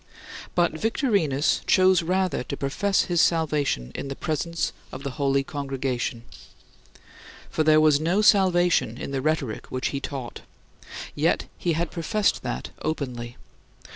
[0.55, 6.23] But Victorinus chose rather to profess his salvation in the presence of the holy congregation.
[7.51, 10.41] For there was no salvation in the rhetoric which he taught:
[11.13, 13.37] yet he had professed that openly.